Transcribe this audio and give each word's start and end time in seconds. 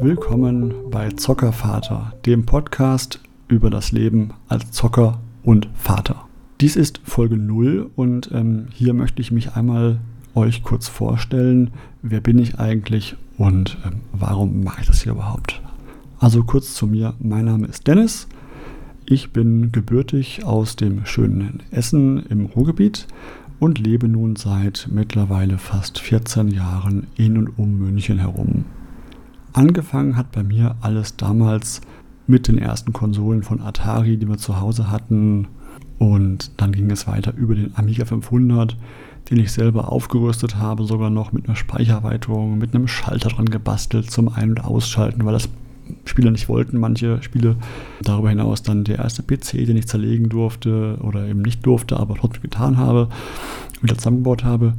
Willkommen 0.00 0.74
bei 0.92 1.08
Zockervater, 1.10 2.12
dem 2.24 2.46
Podcast 2.46 3.18
über 3.48 3.68
das 3.68 3.90
Leben 3.90 4.30
als 4.46 4.70
Zocker 4.70 5.20
und 5.42 5.68
Vater. 5.74 6.28
Dies 6.60 6.76
ist 6.76 7.00
Folge 7.02 7.36
0 7.36 7.90
und 7.96 8.30
ähm, 8.32 8.68
hier 8.72 8.94
möchte 8.94 9.20
ich 9.20 9.32
mich 9.32 9.54
einmal 9.56 9.98
euch 10.36 10.62
kurz 10.62 10.86
vorstellen, 10.86 11.72
wer 12.00 12.20
bin 12.20 12.38
ich 12.38 12.60
eigentlich 12.60 13.16
und 13.38 13.76
ähm, 13.84 14.02
warum 14.12 14.62
mache 14.62 14.82
ich 14.82 14.86
das 14.86 15.02
hier 15.02 15.12
überhaupt. 15.12 15.60
Also 16.20 16.44
kurz 16.44 16.74
zu 16.74 16.86
mir, 16.86 17.14
mein 17.18 17.46
Name 17.46 17.66
ist 17.66 17.88
Dennis, 17.88 18.28
ich 19.04 19.32
bin 19.32 19.72
gebürtig 19.72 20.44
aus 20.44 20.76
dem 20.76 21.06
schönen 21.06 21.64
Essen 21.72 22.24
im 22.26 22.46
Ruhrgebiet 22.46 23.08
und 23.58 23.80
lebe 23.80 24.06
nun 24.06 24.36
seit 24.36 24.88
mittlerweile 24.92 25.58
fast 25.58 25.98
14 25.98 26.46
Jahren 26.46 27.08
in 27.16 27.36
und 27.36 27.58
um 27.58 27.80
München 27.80 28.18
herum. 28.18 28.64
Angefangen 29.58 30.16
hat 30.16 30.30
bei 30.30 30.44
mir 30.44 30.76
alles 30.82 31.16
damals 31.16 31.80
mit 32.28 32.46
den 32.46 32.58
ersten 32.58 32.92
Konsolen 32.92 33.42
von 33.42 33.60
Atari, 33.60 34.16
die 34.16 34.28
wir 34.28 34.38
zu 34.38 34.60
Hause 34.60 34.88
hatten. 34.88 35.48
Und 35.98 36.52
dann 36.58 36.70
ging 36.70 36.88
es 36.92 37.08
weiter 37.08 37.34
über 37.36 37.56
den 37.56 37.76
Amiga 37.76 38.04
500, 38.04 38.76
den 39.28 39.38
ich 39.40 39.50
selber 39.50 39.90
aufgerüstet 39.90 40.58
habe, 40.58 40.84
sogar 40.84 41.10
noch 41.10 41.32
mit 41.32 41.48
einer 41.48 41.56
Speichererweiterung, 41.56 42.56
mit 42.56 42.72
einem 42.72 42.86
Schalter 42.86 43.30
dran 43.30 43.46
gebastelt 43.46 44.12
zum 44.12 44.28
Ein- 44.28 44.50
und 44.50 44.64
Ausschalten, 44.64 45.24
weil 45.24 45.32
das 45.32 45.48
Spieler 46.04 46.30
nicht 46.30 46.48
wollten, 46.48 46.78
manche 46.78 47.20
Spiele. 47.24 47.56
Darüber 48.00 48.28
hinaus 48.28 48.62
dann 48.62 48.84
der 48.84 48.98
erste 48.98 49.24
PC, 49.24 49.66
den 49.66 49.76
ich 49.76 49.88
zerlegen 49.88 50.28
durfte 50.28 51.00
oder 51.02 51.26
eben 51.26 51.42
nicht 51.42 51.66
durfte, 51.66 51.98
aber 51.98 52.14
trotzdem 52.14 52.42
getan 52.42 52.76
habe, 52.76 53.08
wieder 53.82 53.98
zusammengebaut 53.98 54.44
habe. 54.44 54.74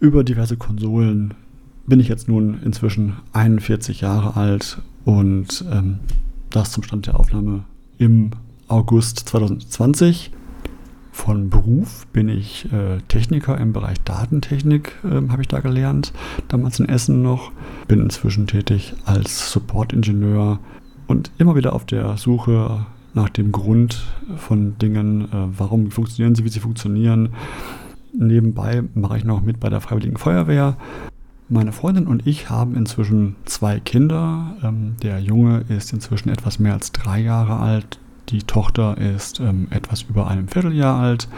Über 0.00 0.22
diverse 0.22 0.58
Konsolen 0.58 1.32
bin 1.86 2.00
ich 2.00 2.08
jetzt 2.08 2.28
nun 2.28 2.60
inzwischen 2.64 3.14
41 3.32 4.00
Jahre 4.00 4.36
alt 4.36 4.78
und 5.04 5.64
ähm, 5.70 5.98
das 6.50 6.72
zum 6.72 6.82
Stand 6.82 7.06
der 7.06 7.18
Aufnahme 7.18 7.64
im 7.98 8.30
August 8.68 9.20
2020. 9.20 10.30
Von 11.14 11.50
Beruf 11.50 12.06
bin 12.06 12.28
ich 12.28 12.72
äh, 12.72 12.98
Techniker 13.08 13.58
im 13.58 13.74
Bereich 13.74 14.00
Datentechnik, 14.00 14.94
äh, 15.04 15.28
habe 15.28 15.42
ich 15.42 15.48
da 15.48 15.60
gelernt, 15.60 16.12
damals 16.48 16.80
in 16.80 16.88
Essen 16.88 17.22
noch. 17.22 17.52
Bin 17.86 18.00
inzwischen 18.00 18.46
tätig 18.46 18.94
als 19.04 19.52
Support-Ingenieur 19.52 20.58
und 21.06 21.30
immer 21.36 21.54
wieder 21.54 21.74
auf 21.74 21.84
der 21.84 22.16
Suche 22.16 22.86
nach 23.12 23.28
dem 23.28 23.52
Grund 23.52 24.02
von 24.36 24.78
Dingen, 24.78 25.24
äh, 25.24 25.58
warum 25.58 25.90
funktionieren 25.90 26.34
sie, 26.34 26.44
wie 26.44 26.48
sie 26.48 26.60
funktionieren. 26.60 27.30
Nebenbei 28.14 28.82
mache 28.94 29.18
ich 29.18 29.24
noch 29.24 29.42
mit 29.42 29.60
bei 29.60 29.68
der 29.68 29.82
Freiwilligen 29.82 30.16
Feuerwehr. 30.16 30.76
Meine 31.52 31.72
Freundin 31.72 32.06
und 32.06 32.26
ich 32.26 32.48
haben 32.48 32.74
inzwischen 32.74 33.36
zwei 33.44 33.78
Kinder. 33.78 34.56
Ähm, 34.62 34.96
der 35.02 35.20
Junge 35.20 35.66
ist 35.68 35.92
inzwischen 35.92 36.30
etwas 36.30 36.58
mehr 36.58 36.72
als 36.72 36.92
drei 36.92 37.20
Jahre 37.20 37.58
alt, 37.58 37.98
die 38.30 38.38
Tochter 38.38 38.96
ist 38.96 39.38
ähm, 39.38 39.66
etwas 39.68 40.00
über 40.00 40.28
einem 40.28 40.48
Vierteljahr 40.48 40.98
alt. 40.98 41.28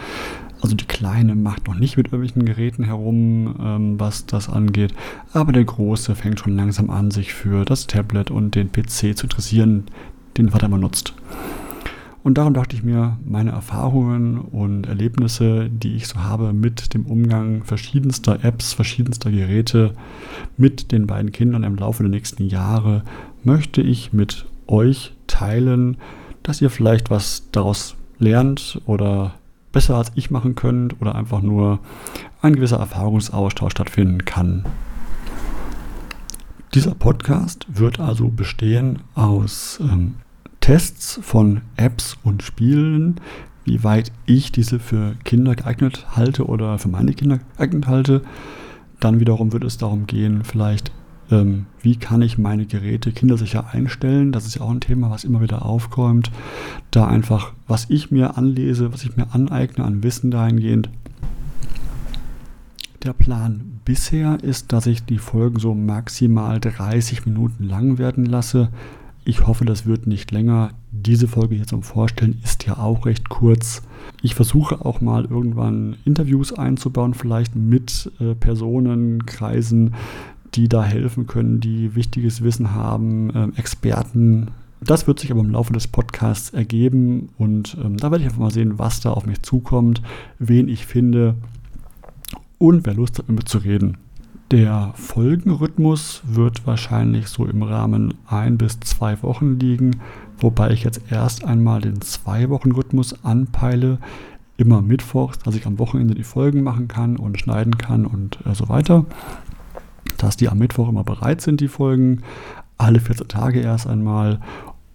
Also 0.61 0.73
die 0.73 0.85
Kleine 0.85 1.35
macht 1.35 1.67
noch 1.67 1.75
nicht 1.75 1.97
mit 1.97 2.07
irgendwelchen 2.07 2.45
Geräten 2.45 2.85
herum, 2.85 3.55
ähm, 3.59 3.99
was 3.99 4.25
das 4.25 4.47
angeht. 4.47 4.93
Aber 5.33 5.51
der 5.51 5.65
Große 5.65 6.15
fängt 6.15 6.39
schon 6.39 6.55
langsam 6.55 6.89
an, 6.89 7.11
sich 7.11 7.33
für 7.33 7.65
das 7.65 7.85
Tablet 7.85 8.31
und 8.31 8.55
den 8.55 8.71
PC 8.71 9.17
zu 9.17 9.25
interessieren, 9.25 9.83
den 10.37 10.51
Vater 10.51 10.67
immer 10.67 10.77
nutzt. 10.77 11.13
Und 12.25 12.37
darum 12.37 12.53
dachte 12.53 12.75
ich 12.75 12.83
mir, 12.83 13.17
meine 13.23 13.51
Erfahrungen 13.51 14.39
und 14.39 14.87
Erlebnisse, 14.87 15.69
die 15.69 15.95
ich 15.95 16.07
so 16.07 16.23
habe 16.23 16.51
mit 16.51 16.93
dem 16.93 17.05
Umgang 17.05 17.63
verschiedenster 17.63 18.43
Apps, 18.43 18.73
verschiedenster 18.73 19.31
Geräte 19.31 19.93
mit 20.57 20.91
den 20.91 21.07
beiden 21.07 21.31
Kindern 21.31 21.63
im 21.63 21.75
Laufe 21.75 22.03
der 22.03 22.09
nächsten 22.09 22.47
Jahre, 22.47 23.03
möchte 23.43 23.81
ich 23.81 24.11
mit 24.11 24.47
euch 24.67 25.13
teilen 25.27 25.97
dass 26.45 26.61
ihr 26.61 26.69
vielleicht 26.69 27.09
was 27.09 27.49
daraus 27.51 27.95
lernt 28.19 28.79
oder 28.85 29.33
besser 29.71 29.95
als 29.95 30.11
ich 30.13 30.29
machen 30.29 30.53
könnt 30.53 31.01
oder 31.01 31.15
einfach 31.15 31.41
nur 31.41 31.79
ein 32.41 32.55
gewisser 32.55 32.77
Erfahrungsaustausch 32.77 33.71
stattfinden 33.71 34.25
kann. 34.25 34.63
Dieser 36.75 36.93
Podcast 36.93 37.65
wird 37.67 37.99
also 37.99 38.29
bestehen 38.29 38.99
aus 39.15 39.79
ähm, 39.81 40.15
Tests 40.65 41.19
von 41.21 41.61
Apps 41.77 42.17
und 42.23 42.41
Spielen, 42.41 43.21
wie 43.65 43.83
weit 43.83 44.11
ich 44.25 44.51
diese 44.51 44.79
für 44.79 45.13
Kinder 45.23 45.53
geeignet 45.55 46.07
halte 46.15 46.47
oder 46.47 46.79
für 46.79 46.87
meine 46.87 47.13
Kinder 47.13 47.37
geeignet 47.37 47.85
halte. 47.85 48.23
Dann 48.99 49.19
wiederum 49.19 49.53
wird 49.53 49.63
es 49.63 49.77
darum 49.77 50.07
gehen, 50.07 50.43
vielleicht 50.43 50.91
ähm, 51.29 51.67
wie 51.83 51.97
kann 51.97 52.23
ich 52.23 52.39
meine 52.39 52.65
Geräte 52.65 53.11
kindersicher 53.11 53.75
einstellen? 53.75 54.31
Das 54.31 54.47
ist 54.47 54.55
ja 54.55 54.63
auch 54.63 54.71
ein 54.71 54.79
Thema, 54.79 55.11
was 55.11 55.23
immer 55.23 55.39
wieder 55.39 55.63
aufkommt. 55.63 56.31
Da 56.89 57.05
einfach, 57.05 57.53
was 57.67 57.85
ich 57.91 58.09
mir 58.09 58.35
anlese, 58.35 58.91
was 58.91 59.03
ich 59.03 59.15
mir 59.15 59.35
aneigne 59.35 59.85
an 59.85 60.01
Wissen 60.01 60.31
dahingehend. 60.31 60.89
Der 63.03 63.13
Plan 63.13 63.81
bisher 63.85 64.43
ist, 64.43 64.73
dass 64.73 64.87
ich 64.87 65.05
die 65.05 65.19
Folgen 65.19 65.59
so 65.59 65.75
maximal 65.75 66.59
30 66.59 67.27
Minuten 67.27 67.65
lang 67.65 67.99
werden 67.99 68.25
lasse. 68.25 68.69
Ich 69.27 69.47
hoffe, 69.47 69.65
das 69.65 69.87
wird 69.87 70.05
nicht 70.05 70.29
länger. 70.29 70.69
Diese 70.91 71.27
Folge 71.27 71.55
hier 71.55 71.65
zum 71.65 71.81
Vorstellen 71.81 72.39
ist 72.43 72.67
ja 72.67 72.77
auch 72.77 73.07
recht 73.07 73.27
kurz. 73.27 73.81
Ich 74.21 74.35
versuche 74.35 74.85
auch 74.85 75.01
mal 75.01 75.25
irgendwann 75.25 75.95
Interviews 76.05 76.53
einzubauen, 76.53 77.15
vielleicht 77.15 77.55
mit 77.55 78.11
äh, 78.19 78.35
Personen, 78.35 79.25
Kreisen, 79.25 79.95
die 80.53 80.69
da 80.69 80.83
helfen 80.83 81.25
können, 81.25 81.59
die 81.59 81.95
wichtiges 81.95 82.43
Wissen 82.43 82.75
haben, 82.75 83.31
äh, 83.31 83.59
Experten. 83.59 84.51
Das 84.79 85.07
wird 85.07 85.19
sich 85.19 85.31
aber 85.31 85.41
im 85.41 85.49
Laufe 85.49 85.73
des 85.73 85.87
Podcasts 85.87 86.51
ergeben 86.51 87.29
und 87.39 87.75
ähm, 87.83 87.97
da 87.97 88.11
werde 88.11 88.23
ich 88.23 88.27
einfach 88.27 88.41
mal 88.41 88.51
sehen, 88.51 88.77
was 88.77 88.99
da 88.99 89.09
auf 89.09 89.25
mich 89.25 89.41
zukommt, 89.41 90.03
wen 90.37 90.69
ich 90.69 90.85
finde 90.85 91.33
und 92.59 92.85
wer 92.85 92.93
Lust 92.93 93.17
hat, 93.17 93.27
mit 93.27 93.39
mir 93.39 93.45
zu 93.45 93.57
reden. 93.57 93.97
Der 94.55 94.93
Folgenrhythmus 94.95 96.21
wird 96.23 96.65
wahrscheinlich 96.65 97.27
so 97.27 97.45
im 97.45 97.61
Rahmen 97.61 98.13
ein 98.25 98.57
bis 98.57 98.79
zwei 98.79 99.21
Wochen 99.21 99.59
liegen, 99.59 99.99
wobei 100.37 100.69
ich 100.69 100.85
jetzt 100.85 101.01
erst 101.11 101.43
einmal 101.43 101.81
den 101.81 101.99
Zwei-Wochen-Rhythmus 101.99 103.25
anpeile. 103.25 103.97
Immer 104.55 104.81
mittwochs, 104.81 105.39
dass 105.39 105.55
ich 105.55 105.65
am 105.65 105.77
Wochenende 105.77 106.15
die 106.15 106.23
Folgen 106.23 106.63
machen 106.63 106.87
kann 106.87 107.17
und 107.17 107.37
schneiden 107.37 107.77
kann 107.77 108.05
und 108.05 108.39
äh, 108.45 108.55
so 108.55 108.69
weiter 108.69 109.05
dass 110.17 110.37
die 110.37 110.47
am 110.47 110.59
Mittwoch 110.59 110.87
immer 110.87 111.03
bereit 111.03 111.41
sind, 111.41 111.59
die 111.59 111.67
Folgen, 111.67 112.21
alle 112.77 113.01
14 113.01 113.27
Tage 113.27 113.59
erst 113.59 113.87
einmal. 113.87 114.39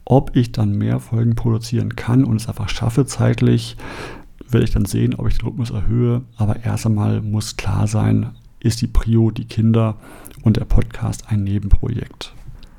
Ob 0.07 0.35
ich 0.37 0.53
dann 0.53 0.79
mehr 0.79 1.01
Folgen 1.01 1.35
produzieren 1.35 1.97
kann 1.97 2.25
und 2.25 2.37
es 2.37 2.49
einfach 2.49 2.71
schaffe 2.71 3.05
zeitlich, 3.05 3.77
werde 4.49 4.65
ich 4.65 4.73
dann 4.73 4.87
sehen, 4.87 5.15
ob 5.15 5.29
ich 5.29 5.37
den 5.37 5.47
Rhythmus 5.47 5.69
erhöhe. 5.69 6.23
Aber 6.39 6.65
erst 6.65 6.87
einmal 6.87 7.21
muss 7.21 7.59
klar 7.59 7.87
sein, 7.87 8.31
ist 8.61 8.81
die 8.81 8.87
Prio 8.87 9.31
die 9.31 9.47
Kinder 9.47 9.97
und 10.43 10.57
der 10.57 10.65
Podcast 10.65 11.25
ein 11.29 11.45
Nebenprojekt. 11.45 12.35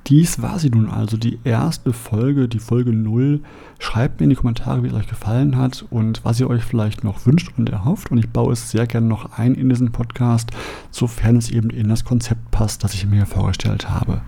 Dies 0.07 0.41
war 0.41 0.59
sie 0.59 0.69
nun 0.69 0.89
also, 0.89 1.15
die 1.15 1.39
erste 1.43 1.93
Folge, 1.93 2.47
die 2.47 2.59
Folge 2.59 2.91
0. 2.91 3.39
Schreibt 3.79 4.19
mir 4.19 4.25
in 4.25 4.31
die 4.31 4.35
Kommentare, 4.35 4.83
wie 4.83 4.87
es 4.87 4.93
euch 4.93 5.07
gefallen 5.07 5.57
hat 5.57 5.85
und 5.89 6.25
was 6.25 6.39
ihr 6.39 6.49
euch 6.49 6.63
vielleicht 6.63 7.03
noch 7.03 7.25
wünscht 7.25 7.51
und 7.57 7.69
erhofft. 7.69 8.11
Und 8.11 8.17
ich 8.17 8.29
baue 8.29 8.53
es 8.53 8.71
sehr 8.71 8.87
gerne 8.87 9.07
noch 9.07 9.37
ein 9.37 9.55
in 9.55 9.69
diesen 9.69 9.91
Podcast, 9.91 10.51
sofern 10.89 11.37
es 11.37 11.51
eben 11.51 11.69
in 11.69 11.87
das 11.87 12.03
Konzept 12.03 12.51
passt, 12.51 12.83
das 12.83 12.93
ich 12.93 13.05
mir 13.05 13.25
vorgestellt 13.25 13.89
habe. 13.89 14.21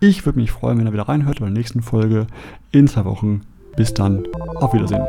Ich 0.00 0.24
würde 0.24 0.38
mich 0.38 0.52
freuen, 0.52 0.78
wenn 0.78 0.86
ihr 0.86 0.92
wieder 0.92 1.08
reinhört 1.08 1.40
bei 1.40 1.46
der 1.46 1.54
nächsten 1.54 1.82
Folge 1.82 2.26
in 2.70 2.86
zwei 2.86 3.04
Wochen. 3.04 3.42
Bis 3.76 3.92
dann, 3.92 4.24
auf 4.54 4.72
Wiedersehen. 4.72 5.04